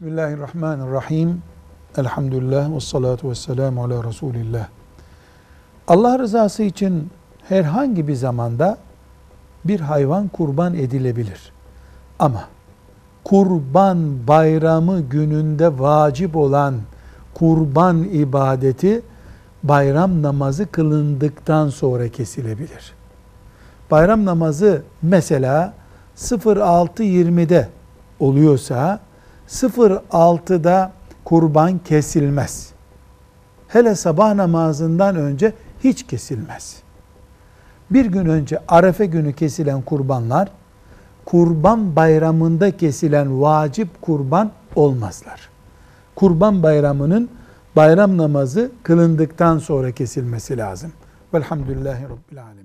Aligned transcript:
Bismillahirrahmanirrahim. 0.00 1.42
Elhamdülillah 1.96 2.74
ve 2.74 2.80
salatu 2.80 3.30
ve 3.30 3.34
selamu 3.34 3.84
ala 3.84 4.04
Resulillah. 4.04 4.66
Allah 5.88 6.18
rızası 6.18 6.62
için 6.62 7.10
herhangi 7.48 8.08
bir 8.08 8.14
zamanda 8.14 8.78
bir 9.64 9.80
hayvan 9.80 10.28
kurban 10.28 10.74
edilebilir. 10.74 11.52
Ama 12.18 12.44
kurban 13.24 14.26
bayramı 14.28 15.00
gününde 15.00 15.78
vacip 15.78 16.36
olan 16.36 16.74
kurban 17.34 18.02
ibadeti 18.02 19.02
bayram 19.62 20.22
namazı 20.22 20.66
kılındıktan 20.66 21.68
sonra 21.68 22.08
kesilebilir. 22.08 22.92
Bayram 23.90 24.24
namazı 24.24 24.82
mesela 25.02 25.74
06.20'de 26.16 27.68
oluyorsa 28.20 29.00
06'da 29.50 30.92
kurban 31.24 31.78
kesilmez. 31.78 32.70
Hele 33.68 33.94
sabah 33.94 34.34
namazından 34.34 35.16
önce 35.16 35.52
hiç 35.84 36.06
kesilmez. 36.06 36.82
Bir 37.90 38.06
gün 38.06 38.26
önce 38.26 38.58
Arefe 38.68 39.06
günü 39.06 39.32
kesilen 39.32 39.82
kurbanlar 39.82 40.48
kurban 41.24 41.96
bayramında 41.96 42.76
kesilen 42.76 43.42
vacip 43.42 44.02
kurban 44.02 44.50
olmazlar. 44.76 45.48
Kurban 46.14 46.62
bayramının 46.62 47.30
bayram 47.76 48.16
namazı 48.16 48.70
kılındıktan 48.82 49.58
sonra 49.58 49.92
kesilmesi 49.92 50.58
lazım. 50.58 50.92
Velhamdülillahi 51.34 52.04
Rabbil 52.04 52.42
Alemin. 52.42 52.60